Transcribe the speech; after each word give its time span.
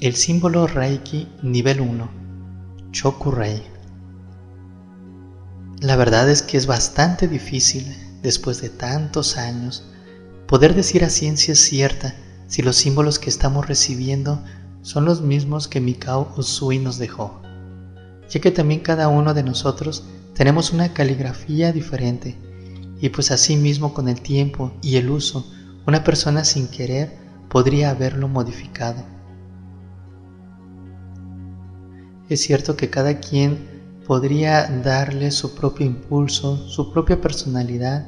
El 0.00 0.14
símbolo 0.14 0.68
Reiki 0.68 1.26
nivel 1.42 1.80
1, 1.80 2.08
Chokurei. 2.92 3.60
La 5.80 5.96
verdad 5.96 6.30
es 6.30 6.40
que 6.42 6.56
es 6.56 6.68
bastante 6.68 7.26
difícil, 7.26 7.84
después 8.22 8.60
de 8.60 8.68
tantos 8.68 9.36
años, 9.36 9.82
poder 10.46 10.76
decir 10.76 11.04
a 11.04 11.10
ciencia 11.10 11.56
cierta 11.56 12.14
si 12.46 12.62
los 12.62 12.76
símbolos 12.76 13.18
que 13.18 13.28
estamos 13.28 13.66
recibiendo 13.66 14.40
son 14.82 15.04
los 15.04 15.20
mismos 15.20 15.66
que 15.66 15.80
Mikao 15.80 16.32
Usui 16.36 16.78
nos 16.78 16.98
dejó, 16.98 17.42
ya 18.30 18.40
que 18.40 18.52
también 18.52 18.82
cada 18.82 19.08
uno 19.08 19.34
de 19.34 19.42
nosotros 19.42 20.04
tenemos 20.32 20.72
una 20.72 20.92
caligrafía 20.94 21.72
diferente 21.72 22.36
y 23.00 23.08
pues 23.08 23.32
así 23.32 23.56
mismo 23.56 23.94
con 23.94 24.08
el 24.08 24.20
tiempo 24.20 24.70
y 24.80 24.94
el 24.94 25.10
uso, 25.10 25.44
una 25.88 26.04
persona 26.04 26.44
sin 26.44 26.68
querer 26.68 27.18
podría 27.48 27.90
haberlo 27.90 28.28
modificado. 28.28 29.17
Es 32.28 32.40
cierto 32.40 32.76
que 32.76 32.90
cada 32.90 33.20
quien 33.20 33.78
podría 34.06 34.66
darle 34.66 35.30
su 35.30 35.54
propio 35.54 35.86
impulso, 35.86 36.68
su 36.68 36.92
propia 36.92 37.20
personalidad 37.20 38.06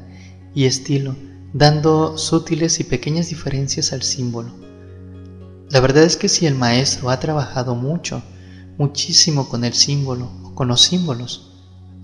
y 0.55 0.65
estilo, 0.65 1.17
dando 1.53 2.19
sutiles 2.19 2.81
y 2.81 2.85
pequeñas 2.85 3.29
diferencias 3.29 3.93
al 3.93 4.03
símbolo. 4.03 4.51
La 5.71 5.81
verdad 5.81 6.05
es 6.05 6.17
que 6.17 6.29
si 6.29 6.47
el 6.47 6.55
maestro 6.55 7.11
ha 7.11 7.21
trabajado 7.21 7.75
mucho, 7.75 8.23
muchísimo 8.77 9.49
con 9.49 9.65
el 9.65 9.75
símbolo 9.75 10.31
o 10.43 10.55
con 10.55 10.69
los 10.69 10.83
símbolos, 10.83 11.53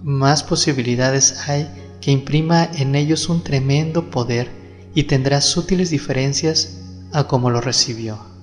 más 0.03 0.43
posibilidades 0.43 1.49
hay 1.49 1.69
que 2.01 2.11
imprima 2.11 2.65
en 2.65 2.95
ellos 2.95 3.29
un 3.29 3.43
tremendo 3.43 4.11
poder 4.11 4.51
y 4.95 5.05
tendrá 5.05 5.41
sutiles 5.41 5.91
diferencias 5.91 6.79
a 7.13 7.27
como 7.27 7.51
lo 7.51 7.61
recibió. 7.61 8.36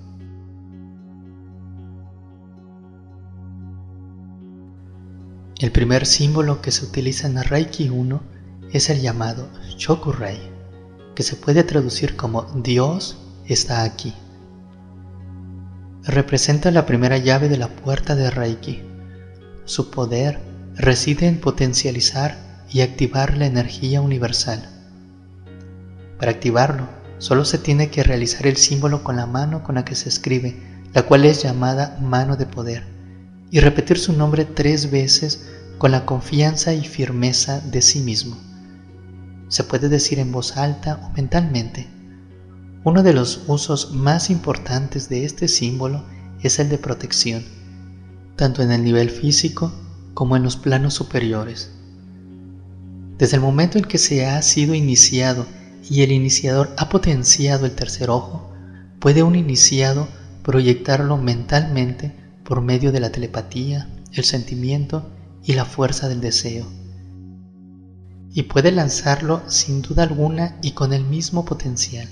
El 5.64 5.72
primer 5.72 6.06
símbolo 6.06 6.62
que 6.62 6.74
se 6.74 6.84
utiliza 6.84 7.26
en 7.26 7.42
Reiki 7.42 7.88
1 7.88 8.22
es 8.74 8.90
el 8.90 9.00
llamado 9.00 9.48
Chokurei, 9.78 10.38
que 11.16 11.24
se 11.24 11.38
puede 11.38 11.64
traducir 11.64 12.18
como 12.18 12.42
Dios 12.54 13.18
está 13.46 13.84
aquí. 13.84 14.14
Representa 16.04 16.70
la 16.70 16.86
primera 16.86 17.18
llave 17.18 17.48
de 17.48 17.56
la 17.56 17.70
puerta 17.70 18.14
de 18.14 18.30
Reiki. 18.30 18.84
Su 19.64 19.90
poder 19.90 20.42
reside 20.76 21.28
en 21.28 21.40
potencializar 21.40 22.66
y 22.70 22.82
activar 22.82 23.38
la 23.38 23.46
energía 23.46 24.02
universal. 24.02 24.68
Para 26.20 26.32
activarlo, 26.32 26.90
solo 27.20 27.46
se 27.46 27.58
tiene 27.58 27.90
que 27.90 28.04
realizar 28.04 28.48
el 28.48 28.58
símbolo 28.58 29.02
con 29.06 29.16
la 29.16 29.28
mano 29.28 29.64
con 29.64 29.76
la 29.76 29.86
que 29.86 29.96
se 29.96 30.10
escribe, 30.10 30.62
la 30.94 31.04
cual 31.04 31.24
es 31.24 31.42
llamada 31.42 31.98
mano 32.02 32.36
de 32.36 32.48
poder, 32.48 32.93
y 33.54 33.60
repetir 33.60 34.00
su 34.00 34.14
nombre 34.14 34.46
tres 34.46 34.90
veces 34.90 35.46
con 35.78 35.92
la 35.92 36.08
confianza 36.08 36.74
y 36.74 36.84
firmeza 36.86 37.60
de 37.60 37.84
sí 37.84 38.00
mismo. 38.00 38.36
Se 39.48 39.64
puede 39.64 39.90
decir 39.90 40.18
en 40.18 40.32
voz 40.32 40.58
alta 40.58 41.00
o 41.04 41.12
mentalmente. 41.16 41.88
Uno 42.84 43.04
de 43.04 43.14
los 43.14 43.44
usos 43.46 43.94
más 43.94 44.32
importantes 44.32 45.08
de 45.08 45.24
este 45.24 45.48
símbolo 45.48 46.04
es 46.42 46.58
el 46.58 46.68
de 46.68 46.80
protección, 46.80 47.46
tanto 48.38 48.64
en 48.64 48.72
el 48.72 48.84
nivel 48.84 49.12
físico 49.12 49.72
como 50.16 50.36
en 50.36 50.42
los 50.42 50.56
planos 50.56 50.96
superiores. 50.96 51.70
Desde 53.20 53.36
el 53.36 53.44
momento 53.44 53.78
en 53.78 53.84
que 53.84 54.00
se 54.00 54.26
ha 54.26 54.42
sido 54.42 54.74
iniciado 54.74 55.46
y 55.88 56.02
el 56.02 56.12
iniciador 56.12 56.74
ha 56.76 56.90
potenciado 56.90 57.68
el 57.68 57.74
tercer 57.74 58.10
ojo, 58.10 58.52
puede 58.98 59.22
un 59.22 59.36
iniciado 59.36 60.08
proyectarlo 60.42 61.18
mentalmente 61.18 62.23
por 62.44 62.62
medio 62.62 62.92
de 62.92 63.00
la 63.00 63.12
telepatía, 63.12 63.90
el 64.12 64.24
sentimiento 64.24 65.10
y 65.44 65.54
la 65.54 65.66
fuerza 65.66 66.10
del 66.10 66.22
deseo. 66.22 66.66
Y 68.34 68.44
puede 68.44 68.72
lanzarlo 68.72 69.42
sin 69.48 69.82
duda 69.82 70.04
alguna 70.04 70.58
y 70.62 70.72
con 70.72 70.94
el 70.94 71.04
mismo 71.04 71.46
potencial. 71.46 72.08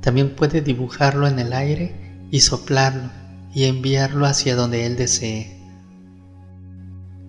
También 0.00 0.34
puede 0.34 0.62
dibujarlo 0.62 1.26
en 1.28 1.38
el 1.38 1.52
aire 1.52 1.94
y 2.30 2.40
soplarlo 2.40 3.10
y 3.52 3.64
enviarlo 3.64 4.26
hacia 4.26 4.56
donde 4.56 4.86
él 4.86 4.96
desee. 4.96 5.60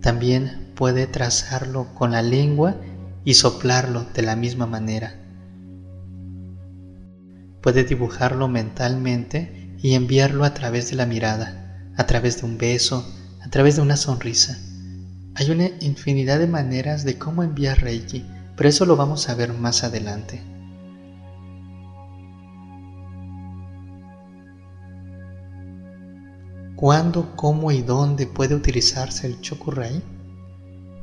También 0.02 0.72
puede 0.76 1.06
trazarlo 1.08 1.94
con 1.94 2.12
la 2.12 2.22
lengua 2.22 2.76
y 3.24 3.36
soplarlo 3.36 4.06
de 4.14 4.22
la 4.22 4.36
misma 4.36 4.66
manera. 4.66 5.16
Puede 7.62 7.84
dibujarlo 7.84 8.48
mentalmente 8.48 9.61
y 9.82 9.96
enviarlo 9.96 10.44
a 10.44 10.54
través 10.54 10.90
de 10.90 10.96
la 10.96 11.06
mirada, 11.06 11.92
a 11.98 12.06
través 12.06 12.40
de 12.42 12.48
un 12.48 12.58
beso, 12.58 13.06
a 13.42 13.50
través 13.50 13.76
de 13.76 13.82
una 13.82 13.98
sonrisa. 13.98 14.58
Hay 15.36 15.50
una 15.50 15.70
infinidad 15.80 16.40
de 16.40 16.48
maneras 16.48 17.04
de 17.04 17.18
cómo 17.18 17.44
enviar 17.44 17.82
Reiki, 17.82 18.26
pero 18.56 18.70
eso 18.70 18.86
lo 18.86 18.96
vamos 18.96 19.30
a 19.30 19.36
ver 19.36 19.54
más 19.54 19.84
adelante. 19.84 20.42
¿Cuándo, 26.76 27.36
cómo 27.36 27.72
y 27.72 27.82
dónde 27.82 28.26
puede 28.26 28.56
utilizarse 28.56 29.28
el 29.28 29.40
Chokurei? 29.40 30.02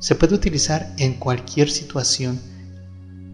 Se 0.01 0.15
puede 0.15 0.35
utilizar 0.35 0.93
en 0.99 1.15
cualquier 1.15 1.71
situación, 1.71 2.41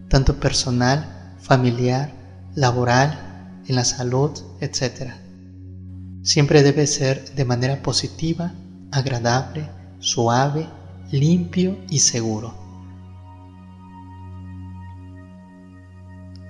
tanto 0.09 0.38
personal, 0.38 1.34
familiar, 1.41 2.12
laboral, 2.55 3.62
en 3.66 3.76
la 3.76 3.84
salud, 3.84 4.31
etc. 4.61 5.24
Siempre 6.25 6.62
debe 6.62 6.87
ser 6.87 7.35
de 7.35 7.45
manera 7.45 7.83
positiva, 7.83 8.55
agradable, 8.91 9.69
suave, 9.99 10.67
limpio 11.11 11.79
y 11.91 11.99
seguro. 11.99 12.55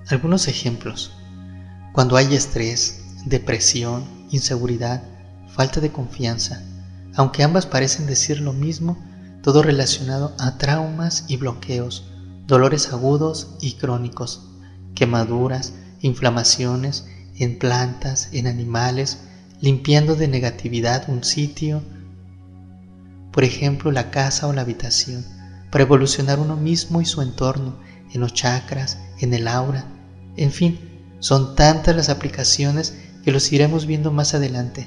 Algunos 0.06 0.46
ejemplos. 0.46 1.10
Cuando 1.92 2.16
hay 2.16 2.36
estrés, 2.36 3.02
depresión, 3.26 4.04
inseguridad, 4.30 5.02
falta 5.48 5.80
de 5.80 5.90
confianza, 5.90 6.62
aunque 7.16 7.42
ambas 7.42 7.66
parecen 7.66 8.06
decir 8.06 8.40
lo 8.40 8.52
mismo, 8.52 8.96
todo 9.42 9.60
relacionado 9.60 10.36
a 10.38 10.56
traumas 10.56 11.24
y 11.26 11.36
bloqueos, 11.36 12.04
dolores 12.46 12.92
agudos 12.92 13.48
y 13.60 13.72
crónicos, 13.72 14.40
quemaduras, 14.94 15.74
inflamaciones 16.00 17.06
en 17.36 17.58
plantas, 17.58 18.28
en 18.30 18.46
animales, 18.46 19.18
limpiando 19.64 20.14
de 20.14 20.28
negatividad 20.28 21.08
un 21.08 21.24
sitio, 21.24 21.82
por 23.32 23.44
ejemplo 23.44 23.90
la 23.92 24.10
casa 24.10 24.46
o 24.46 24.52
la 24.52 24.60
habitación, 24.60 25.24
para 25.70 25.84
evolucionar 25.84 26.38
uno 26.38 26.54
mismo 26.54 27.00
y 27.00 27.06
su 27.06 27.22
entorno, 27.22 27.78
en 28.12 28.20
los 28.20 28.34
chakras, 28.34 28.98
en 29.20 29.32
el 29.32 29.48
aura, 29.48 29.86
en 30.36 30.52
fin, 30.52 30.78
son 31.18 31.56
tantas 31.56 31.96
las 31.96 32.10
aplicaciones 32.10 32.94
que 33.24 33.32
los 33.32 33.50
iremos 33.54 33.86
viendo 33.86 34.12
más 34.12 34.34
adelante. 34.34 34.86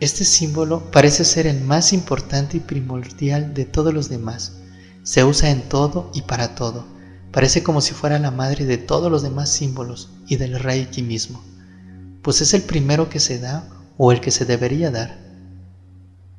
Este 0.00 0.24
símbolo 0.24 0.90
parece 0.90 1.24
ser 1.24 1.46
el 1.46 1.60
más 1.60 1.92
importante 1.92 2.56
y 2.56 2.60
primordial 2.60 3.54
de 3.54 3.64
todos 3.64 3.94
los 3.94 4.08
demás. 4.08 4.56
Se 5.04 5.22
usa 5.22 5.50
en 5.50 5.62
todo 5.68 6.10
y 6.12 6.22
para 6.22 6.56
todo. 6.56 6.91
Parece 7.32 7.62
como 7.62 7.80
si 7.80 7.94
fuera 7.94 8.18
la 8.18 8.30
madre 8.30 8.66
de 8.66 8.78
todos 8.78 9.10
los 9.10 9.22
demás 9.22 9.48
símbolos 9.48 10.10
y 10.26 10.36
del 10.36 10.60
Reiki 10.60 11.02
mismo, 11.02 11.42
pues 12.22 12.40
es 12.40 12.54
el 12.54 12.62
primero 12.62 13.08
que 13.08 13.20
se 13.20 13.38
da 13.38 13.68
o 13.96 14.12
el 14.12 14.20
que 14.20 14.30
se 14.30 14.44
debería 14.44 14.90
dar. 14.90 15.18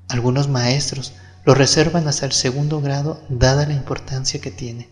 Algunos 0.07 0.47
maestros 0.47 1.13
lo 1.45 1.55
reservan 1.55 2.07
hasta 2.07 2.25
el 2.25 2.31
segundo 2.31 2.79
grado 2.79 3.21
dada 3.27 3.65
la 3.65 3.73
importancia 3.73 4.39
que 4.39 4.51
tiene. 4.51 4.87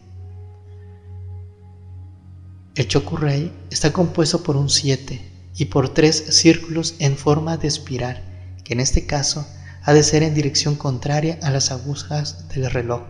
El 2.76 2.88
Chokurei 2.88 3.52
está 3.70 3.94
compuesto 3.94 4.44
por 4.44 4.58
un 4.58 4.70
7 4.70 5.32
y 5.56 5.66
por 5.66 5.90
tres 5.94 6.16
círculos 6.30 6.96
en 7.00 7.18
forma 7.18 7.58
de 7.58 7.68
espiral 7.68 8.24
que 8.64 8.74
en 8.74 8.80
este 8.80 9.06
caso 9.06 9.46
ha 9.84 9.94
de 9.94 10.04
ser 10.04 10.24
en 10.24 10.34
dirección 10.34 10.76
contraria 10.76 11.38
a 11.42 11.52
las 11.52 11.72
agujas 11.72 12.48
del 12.50 12.70
reloj, 12.72 13.02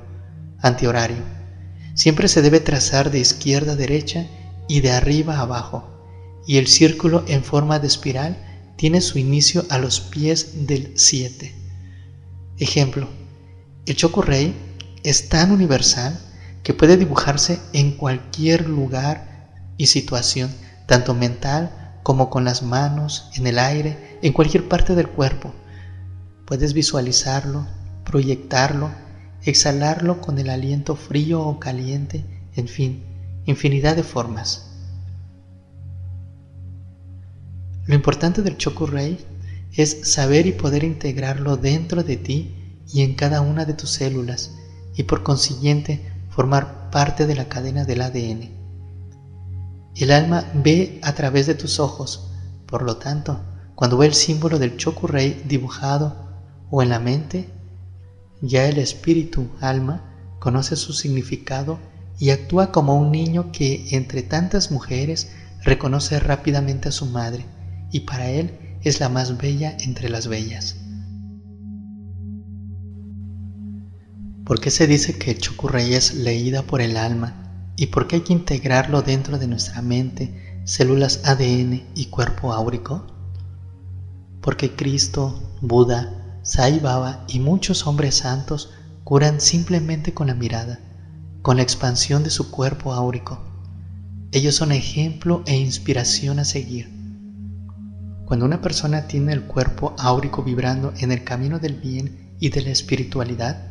antihorario. 0.60 1.41
Siempre 1.94 2.28
se 2.28 2.42
debe 2.42 2.60
trazar 2.60 3.12
de 3.12 3.20
izquierda 3.20 3.74
a 3.74 3.76
derecha 3.76 4.28
y 4.68 4.82
de 4.82 4.92
arriba 4.92 5.38
a 5.38 5.42
abajo, 5.42 5.88
y 6.48 6.58
el 6.58 6.68
círculo 6.68 7.24
en 7.28 7.44
forma 7.44 7.80
de 7.80 7.88
espiral 7.88 8.38
tiene 8.78 9.02
su 9.02 9.20
inicio 9.20 9.66
a 9.70 9.78
los 9.78 10.00
pies 10.00 10.68
del 10.68 10.94
7. 10.96 11.54
Ejemplo, 12.58 13.08
el 13.86 13.96
Chokurei 13.96 14.54
es 15.04 15.30
tan 15.30 15.52
universal 15.52 16.20
que 16.64 16.74
puede 16.74 16.98
dibujarse 16.98 17.60
en 17.74 17.92
cualquier 17.92 18.70
lugar 18.70 19.50
y 19.78 19.88
situación, 19.88 20.52
tanto 20.88 21.14
mental 21.14 21.98
como 22.04 22.30
con 22.30 22.46
las 22.46 22.64
manos, 22.64 23.30
en 23.36 23.48
el 23.48 23.60
aire, 23.60 24.20
en 24.22 24.34
cualquier 24.34 24.68
parte 24.68 24.96
del 24.96 25.08
cuerpo. 25.08 25.54
Puedes 26.46 26.74
visualizarlo, 26.74 27.68
proyectarlo, 28.06 28.92
exhalarlo 29.44 30.22
con 30.22 30.38
el 30.40 30.50
aliento 30.50 30.96
frío 30.96 31.42
o 31.42 31.60
caliente, 31.60 32.24
en 32.56 32.68
fin, 32.68 33.04
infinidad 33.46 33.96
de 33.96 34.04
formas. 34.04 34.68
Lo 37.86 37.96
importante 37.96 38.42
del 38.42 38.58
Chokurei 38.58 39.18
es 39.74 40.12
saber 40.12 40.46
y 40.46 40.52
poder 40.52 40.84
integrarlo 40.84 41.58
dentro 41.58 42.04
de 42.04 42.18
ti 42.18 42.56
y 42.94 43.02
en 43.02 43.16
cada 43.16 43.42
una 43.42 43.66
de 43.66 43.74
tus 43.74 43.90
células 43.90 44.52
y 44.96 45.04
por 45.04 45.24
consiguiente 45.24 46.06
formar 46.30 46.90
parte 46.92 47.26
de 47.26 47.36
la 47.36 47.50
cadena 47.50 47.86
del 47.86 48.02
ADN. 48.02 48.50
El 49.96 50.12
alma 50.12 50.46
ve 50.54 51.00
a 51.04 51.14
través 51.14 51.48
de 51.48 51.56
tus 51.56 51.80
ojos, 51.80 52.32
por 52.66 52.84
lo 52.84 52.98
tanto, 52.98 53.42
cuando 53.76 53.98
ve 53.98 54.06
el 54.06 54.14
símbolo 54.14 54.60
del 54.60 54.78
Chokurei 54.78 55.42
dibujado 55.46 56.16
o 56.70 56.82
en 56.82 56.90
la 56.90 57.00
mente, 57.00 57.50
ya 58.42 58.68
el 58.68 58.78
espíritu, 58.78 59.48
alma, 59.60 60.36
conoce 60.40 60.76
su 60.76 60.94
significado 60.94 61.80
y 62.20 62.32
actúa 62.32 62.72
como 62.72 62.96
un 62.96 63.12
niño 63.12 63.52
que 63.52 63.96
entre 63.96 64.24
tantas 64.24 64.72
mujeres 64.72 65.32
reconoce 65.64 66.20
rápidamente 66.20 66.90
a 66.90 66.92
su 66.92 67.06
madre 67.06 67.46
y 67.92 68.02
para 68.02 68.30
él 68.30 68.58
es 68.84 69.00
la 69.00 69.10
más 69.10 69.38
bella 69.38 69.76
entre 69.80 70.10
las 70.10 70.28
bellas. 70.28 70.78
¿Por 74.46 74.60
qué 74.60 74.72
se 74.72 74.88
dice 74.88 75.18
que 75.18 75.32
el 75.32 75.38
es 75.94 76.14
leída 76.14 76.64
por 76.64 76.82
el 76.82 76.98
alma? 76.98 77.72
¿Y 77.78 77.88
por 77.88 78.08
qué 78.08 78.18
hay 78.18 78.22
que 78.22 78.34
integrarlo 78.34 79.02
dentro 79.02 79.38
de 79.38 79.48
nuestra 79.48 79.82
mente, 79.82 80.62
células 80.66 81.22
ADN 81.26 81.84
y 81.96 82.08
cuerpo 82.08 82.52
áurico? 82.52 83.08
Porque 84.42 84.76
Cristo, 84.76 85.58
Buda, 85.62 86.21
Sai 86.44 86.80
Baba 86.80 87.24
y 87.28 87.40
muchos 87.40 87.86
hombres 87.86 88.16
santos 88.16 88.72
curan 89.04 89.40
simplemente 89.40 90.16
con 90.16 90.26
la 90.26 90.34
mirada, 90.34 90.80
con 91.44 91.58
la 91.58 91.64
expansión 91.64 92.24
de 92.24 92.32
su 92.32 92.50
cuerpo 92.50 92.94
áurico. 92.94 93.40
Ellos 94.32 94.56
son 94.56 94.72
ejemplo 94.72 95.44
e 95.46 95.56
inspiración 95.56 96.40
a 96.40 96.46
seguir. 96.46 96.90
Cuando 98.26 98.46
una 98.46 98.60
persona 98.60 99.06
tiene 99.08 99.34
el 99.34 99.44
cuerpo 99.44 99.94
áurico 100.00 100.42
vibrando 100.42 100.94
en 100.98 101.12
el 101.12 101.24
camino 101.24 101.60
del 101.60 101.76
bien 101.76 102.36
y 102.40 102.50
de 102.50 102.62
la 102.62 102.70
espiritualidad, 102.72 103.62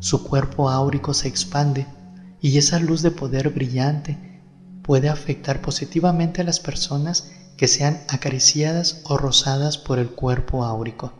su 0.00 0.24
cuerpo 0.24 0.70
áurico 0.70 1.14
se 1.14 1.28
expande 1.28 1.86
y 2.40 2.58
esa 2.58 2.80
luz 2.80 3.02
de 3.02 3.12
poder 3.12 3.50
brillante 3.50 4.40
puede 4.82 5.08
afectar 5.08 5.60
positivamente 5.60 6.40
a 6.40 6.44
las 6.44 6.58
personas 6.58 7.30
que 7.56 7.68
sean 7.68 8.00
acariciadas 8.08 9.02
o 9.04 9.18
rozadas 9.18 9.78
por 9.78 10.00
el 10.00 10.08
cuerpo 10.08 10.64
áurico. 10.64 11.12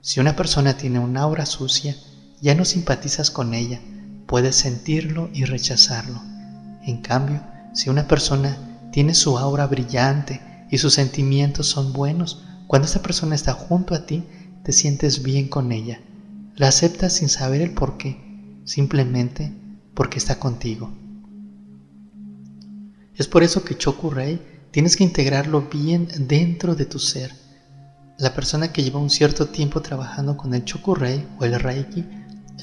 Si 0.00 0.20
una 0.20 0.36
persona 0.36 0.76
tiene 0.76 0.98
un 0.98 1.16
aura 1.16 1.46
sucia, 1.46 1.96
ya 2.40 2.54
no 2.54 2.64
simpatizas 2.64 3.30
con 3.30 3.54
ella, 3.54 3.80
puedes 4.26 4.56
sentirlo 4.56 5.30
y 5.32 5.44
rechazarlo. 5.44 6.20
En 6.84 7.02
cambio, 7.02 7.42
si 7.74 7.90
una 7.90 8.08
persona 8.08 8.88
tiene 8.92 9.14
su 9.14 9.38
aura 9.38 9.66
brillante 9.66 10.40
y 10.70 10.78
sus 10.78 10.94
sentimientos 10.94 11.66
son 11.66 11.92
buenos, 11.92 12.44
cuando 12.66 12.86
esta 12.86 13.02
persona 13.02 13.34
está 13.34 13.52
junto 13.52 13.94
a 13.94 14.06
ti, 14.06 14.24
te 14.64 14.72
sientes 14.72 15.22
bien 15.22 15.48
con 15.48 15.72
ella 15.72 16.00
la 16.60 16.68
aceptas 16.68 17.14
sin 17.14 17.30
saber 17.30 17.62
el 17.62 17.72
por 17.72 17.96
qué, 17.96 18.20
simplemente 18.64 19.50
porque 19.94 20.18
está 20.18 20.38
contigo. 20.38 20.92
Es 23.14 23.28
por 23.28 23.42
eso 23.42 23.64
que 23.64 23.78
Chokurei 23.78 24.40
tienes 24.70 24.94
que 24.96 25.04
integrarlo 25.04 25.70
bien 25.72 26.06
dentro 26.28 26.74
de 26.74 26.84
tu 26.84 26.98
ser. 26.98 27.32
La 28.20 28.34
persona 28.34 28.70
que 28.70 28.82
lleva 28.82 29.00
un 29.00 29.08
cierto 29.08 29.46
tiempo 29.46 29.80
trabajando 29.80 30.36
con 30.36 30.52
el 30.52 30.66
Chokurei 30.66 31.26
o 31.38 31.44
el 31.46 31.58
Reiki 31.58 32.04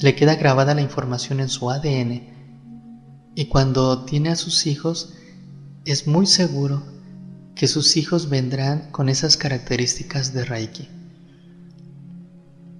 le 0.00 0.14
queda 0.14 0.36
grabada 0.36 0.72
la 0.72 0.82
información 0.82 1.40
en 1.40 1.48
su 1.48 1.68
ADN 1.68 2.22
y 3.34 3.46
cuando 3.46 4.04
tiene 4.04 4.28
a 4.28 4.36
sus 4.36 4.68
hijos 4.68 5.14
es 5.84 6.06
muy 6.06 6.26
seguro 6.26 6.84
que 7.56 7.66
sus 7.66 7.96
hijos 7.96 8.28
vendrán 8.28 8.92
con 8.92 9.08
esas 9.08 9.36
características 9.36 10.32
de 10.32 10.44
Reiki. 10.44 10.88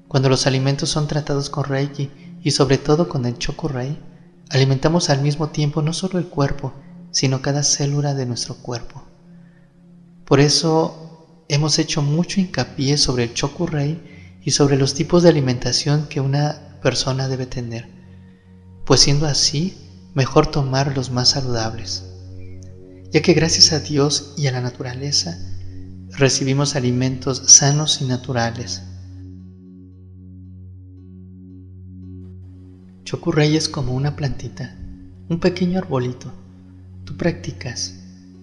Cuando 0.06 0.28
los 0.28 0.46
alimentos 0.46 0.88
son 0.88 1.08
tratados 1.08 1.50
con 1.50 1.64
Reiki 1.64 2.12
y 2.44 2.52
sobre 2.52 2.78
todo 2.78 3.08
con 3.08 3.26
el 3.26 3.38
Chokurei, 3.38 3.98
alimentamos 4.50 5.10
al 5.10 5.20
mismo 5.20 5.48
tiempo 5.48 5.82
no 5.82 5.92
solo 5.92 6.20
el 6.20 6.28
cuerpo, 6.28 6.72
sino 7.10 7.42
cada 7.42 7.64
célula 7.64 8.14
de 8.14 8.26
nuestro 8.26 8.54
cuerpo. 8.54 9.02
Por 10.24 10.38
eso 10.38 11.07
hemos 11.48 11.78
hecho 11.78 12.02
mucho 12.02 12.40
hincapié 12.40 12.96
sobre 12.96 13.24
el 13.24 13.34
Chokurei 13.34 14.00
y 14.42 14.50
sobre 14.50 14.76
los 14.76 14.94
tipos 14.94 15.22
de 15.22 15.30
alimentación 15.30 16.08
que 16.08 16.20
una 16.20 16.78
persona 16.82 17.28
debe 17.28 17.46
tener, 17.46 17.88
pues 18.84 19.00
siendo 19.00 19.26
así, 19.26 19.76
mejor 20.14 20.46
tomar 20.46 20.96
los 20.96 21.10
más 21.10 21.30
saludables, 21.30 22.04
ya 23.12 23.22
que 23.22 23.34
gracias 23.34 23.72
a 23.72 23.80
Dios 23.80 24.34
y 24.36 24.46
a 24.46 24.52
la 24.52 24.60
naturaleza 24.60 25.38
recibimos 26.10 26.76
alimentos 26.76 27.42
sanos 27.46 28.00
y 28.00 28.04
naturales 28.04 28.82
Chokurei 33.08 33.56
es 33.56 33.70
como 33.70 33.94
una 33.94 34.16
plantita, 34.16 34.76
un 35.30 35.40
pequeño 35.40 35.78
arbolito. 35.78 36.30
Tú 37.06 37.16
practicas, 37.16 37.94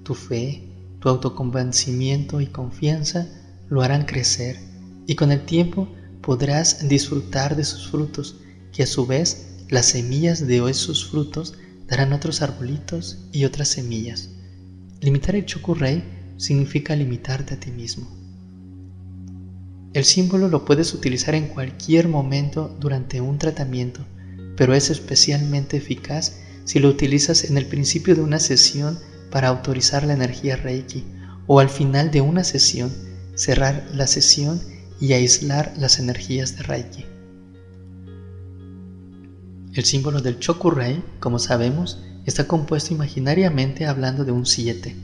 tu 0.01 0.15
fe, 0.15 0.63
tu 1.05 1.09
autoconvencimiento 1.09 2.41
y 2.41 2.47
confianza 2.47 3.27
lo 3.69 3.83
harán 3.83 4.05
crecer 4.05 4.57
y 5.05 5.13
con 5.13 5.31
el 5.31 5.45
tiempo 5.45 5.87
podrás 6.21 6.89
disfrutar 6.89 7.55
de 7.55 7.63
sus 7.63 7.91
frutos, 7.91 8.37
que 8.73 8.81
a 8.81 8.87
su 8.87 9.05
vez 9.05 9.65
las 9.69 9.85
semillas 9.85 10.47
de 10.47 10.67
esos 10.67 11.05
frutos 11.05 11.53
darán 11.85 12.11
otros 12.11 12.41
arbolitos 12.41 13.19
y 13.31 13.45
otras 13.45 13.67
semillas. 13.67 14.31
Limitar 14.99 15.35
el 15.35 15.45
Chokurei 15.45 16.03
significa 16.37 16.95
limitarte 16.95 17.53
a 17.53 17.59
ti 17.59 17.69
mismo. 17.69 18.09
El 19.93 20.05
símbolo 20.05 20.47
lo 20.47 20.65
puedes 20.65 20.91
utilizar 20.95 21.35
en 21.35 21.49
cualquier 21.49 22.07
momento 22.07 22.75
durante 22.79 23.21
un 23.21 23.37
tratamiento 23.37 24.03
pero 24.57 24.73
es 24.73 24.89
especialmente 24.89 25.77
eficaz 25.77 26.37
si 26.63 26.79
lo 26.79 26.89
utilizas 26.89 27.43
en 27.43 27.59
el 27.59 27.67
principio 27.67 28.15
de 28.15 28.21
una 28.21 28.39
sesión 28.39 28.97
para 29.35 29.49
autorizar 29.49 30.05
la 30.05 30.13
energía 30.13 30.55
Reiki 30.55 31.03
o 31.45 31.59
al 31.59 31.67
final 31.67 32.09
de 32.09 32.21
una 32.21 32.45
sesión 32.45 32.89
cerrar 33.35 33.85
la 33.93 34.07
sesión 34.07 34.61
y 35.01 35.11
aislar 35.11 35.73
las 35.75 35.99
energías 35.99 36.55
de 36.55 36.63
Reiki. 36.63 37.03
El 39.73 39.83
símbolo 39.83 40.21
del 40.21 40.39
Chokurei, 40.39 41.03
como 41.19 41.37
sabemos, 41.37 41.99
está 42.25 42.47
compuesto 42.47 42.93
imaginariamente 42.93 43.85
hablando 43.85 44.23
de 44.23 44.31
un 44.31 44.45
7 44.45 44.95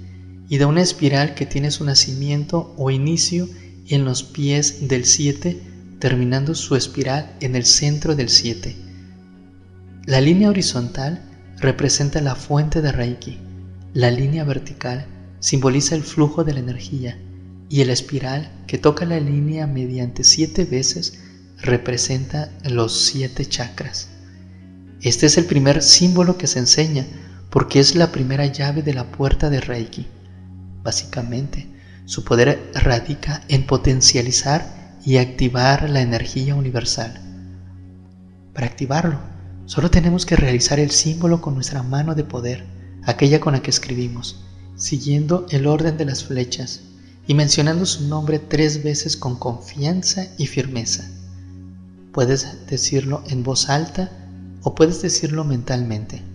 y 0.48 0.58
de 0.58 0.64
una 0.64 0.82
espiral 0.82 1.34
que 1.34 1.46
tiene 1.46 1.70
su 1.70 1.84
nacimiento 1.84 2.74
o 2.78 2.90
inicio 2.90 3.50
en 3.90 4.06
los 4.06 4.24
pies 4.24 4.88
del 4.88 5.04
7, 5.04 5.62
terminando 6.00 6.56
su 6.56 6.78
espiral 6.78 7.36
en 7.42 7.58
el 7.58 7.66
centro 7.66 8.16
del 8.16 8.30
7 8.30 8.92
la 10.08 10.20
línea 10.20 10.50
horizontal 10.50 11.22
representa 11.60 12.22
la 12.22 12.34
fuente 12.34 12.82
de 12.82 12.92
Reiki, 12.92 13.38
la 13.94 14.12
línea 14.12 14.44
vertical 14.44 15.06
simboliza 15.40 15.96
el 15.96 16.04
flujo 16.04 16.44
de 16.44 16.54
la 16.54 16.60
energía 16.60 17.18
y 17.70 17.82
el 17.82 17.90
espiral 17.90 18.52
que 18.68 18.78
toca 18.78 19.06
la 19.06 19.20
línea 19.20 19.68
mediante 19.68 20.24
siete 20.24 20.66
veces 20.66 21.20
representa 21.62 22.52
los 22.64 23.06
siete 23.06 23.46
chakras. 23.46 24.10
Este 25.02 25.26
es 25.26 25.38
el 25.38 25.46
primer 25.46 25.82
símbolo 25.82 26.38
que 26.38 26.48
se 26.48 26.60
enseña 26.60 27.06
porque 27.50 27.80
es 27.80 27.96
la 27.96 28.12
primera 28.12 28.46
llave 28.46 28.82
de 28.82 28.94
la 28.94 29.12
puerta 29.12 29.50
de 29.50 29.62
Reiki. 29.62 30.08
Básicamente, 30.84 31.68
su 32.06 32.24
poder 32.24 32.72
radica 32.74 33.44
en 33.48 33.66
potencializar 33.66 35.00
y 35.06 35.18
activar 35.18 35.90
la 35.90 36.02
energía 36.02 36.56
universal. 36.56 37.20
Para 38.54 38.68
activarlo, 38.68 39.20
Solo 39.72 39.90
tenemos 39.90 40.26
que 40.26 40.36
realizar 40.36 40.82
el 40.82 40.92
símbolo 40.92 41.40
con 41.40 41.56
nuestra 41.56 41.82
mano 41.82 42.14
de 42.14 42.26
poder, 42.26 42.66
aquella 43.04 43.40
con 43.40 43.54
la 43.54 43.62
que 43.62 43.70
escribimos, 43.70 44.44
siguiendo 44.76 45.46
el 45.50 45.68
orden 45.68 45.98
de 45.98 46.06
las 46.06 46.24
flechas 46.24 46.82
y 47.28 47.34
mencionando 47.34 47.86
su 47.86 48.08
nombre 48.08 48.40
tres 48.40 48.84
veces 48.84 49.16
con 49.18 49.38
confianza 49.38 50.28
y 50.38 50.48
firmeza. 50.48 51.10
Puedes 52.12 52.68
decirlo 52.68 53.24
en 53.30 53.44
voz 53.44 53.70
alta 53.70 54.12
o 54.64 54.76
puedes 54.76 55.02
decirlo 55.02 55.44
mentalmente. 55.44 56.31